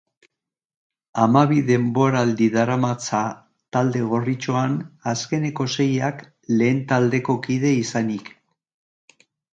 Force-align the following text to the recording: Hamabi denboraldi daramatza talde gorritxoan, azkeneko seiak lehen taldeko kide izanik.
Hamabi 1.23 1.57
denboraldi 1.67 2.47
daramatza 2.55 3.19
talde 3.77 4.01
gorritxoan, 4.15 4.79
azkeneko 5.13 5.67
seiak 5.77 6.25
lehen 6.61 6.81
taldeko 6.93 7.37
kide 7.49 7.77
izanik. 7.87 8.37